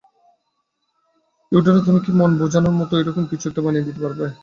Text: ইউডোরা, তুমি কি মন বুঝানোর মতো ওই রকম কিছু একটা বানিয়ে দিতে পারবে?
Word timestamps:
ইউডোরা, 1.51 1.81
তুমি 1.87 1.99
কি 2.05 2.11
মন 2.19 2.31
বুঝানোর 2.39 2.75
মতো 2.79 2.93
ওই 2.95 3.05
রকম 3.05 3.23
কিছু 3.31 3.45
একটা 3.47 3.61
বানিয়ে 3.65 3.85
দিতে 3.87 3.99
পারবে? 4.03 4.25